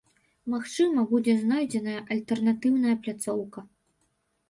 Магчыма, 0.53 1.03
будзе 1.11 1.35
знойдзеная 1.43 2.01
альтэрнатыўная 2.11 2.99
пляцоўка. 3.07 3.59